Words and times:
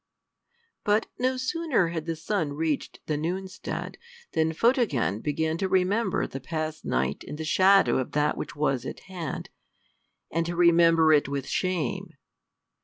But 0.83 1.05
no 1.19 1.37
sooner 1.37 1.89
had 1.89 2.07
the 2.07 2.15
sun 2.15 2.53
reached 2.53 2.99
the 3.05 3.17
noonstead 3.19 3.97
than 4.31 4.51
Photogen 4.51 5.21
began 5.21 5.59
to 5.59 5.69
remember 5.69 6.25
the 6.25 6.39
past 6.39 6.83
night 6.83 7.23
in 7.23 7.35
the 7.35 7.45
shadow 7.45 7.99
of 7.99 8.13
that 8.13 8.35
which 8.35 8.55
was 8.55 8.83
at 8.83 9.01
hand, 9.01 9.51
and 10.31 10.43
to 10.47 10.55
remember 10.55 11.13
it 11.13 11.27
with 11.29 11.45
shame. 11.47 12.15